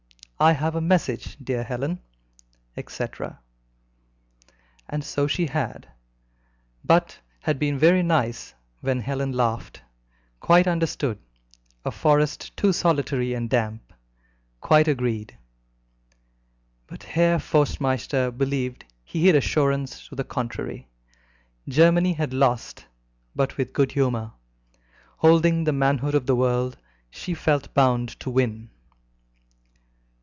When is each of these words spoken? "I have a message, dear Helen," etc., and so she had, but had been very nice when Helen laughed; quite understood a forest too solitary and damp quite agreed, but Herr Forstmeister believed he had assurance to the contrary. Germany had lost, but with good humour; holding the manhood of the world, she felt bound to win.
"I 0.41 0.53
have 0.53 0.73
a 0.73 0.81
message, 0.81 1.37
dear 1.37 1.63
Helen," 1.63 1.99
etc., 2.75 3.39
and 4.89 5.03
so 5.03 5.27
she 5.27 5.45
had, 5.45 5.87
but 6.83 7.19
had 7.41 7.59
been 7.59 7.77
very 7.77 8.01
nice 8.01 8.55
when 8.79 9.01
Helen 9.01 9.33
laughed; 9.33 9.83
quite 10.39 10.65
understood 10.65 11.19
a 11.85 11.91
forest 11.91 12.57
too 12.57 12.73
solitary 12.73 13.35
and 13.35 13.51
damp 13.51 13.93
quite 14.61 14.87
agreed, 14.87 15.37
but 16.87 17.03
Herr 17.03 17.37
Forstmeister 17.37 18.31
believed 18.31 18.83
he 19.03 19.27
had 19.27 19.35
assurance 19.35 20.07
to 20.07 20.15
the 20.15 20.23
contrary. 20.23 20.87
Germany 21.69 22.13
had 22.13 22.33
lost, 22.33 22.87
but 23.35 23.57
with 23.57 23.73
good 23.73 23.91
humour; 23.91 24.31
holding 25.17 25.65
the 25.65 25.71
manhood 25.71 26.15
of 26.15 26.25
the 26.25 26.35
world, 26.35 26.77
she 27.11 27.35
felt 27.35 27.71
bound 27.75 28.19
to 28.21 28.31
win. 28.31 28.71